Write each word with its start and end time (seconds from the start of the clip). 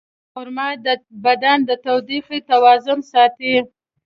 خرما 0.31 0.67
د 0.85 0.87
بدن 1.25 1.57
د 1.69 1.71
تودوخې 1.83 2.39
توازن 2.49 2.99
ساتي. 3.11 3.55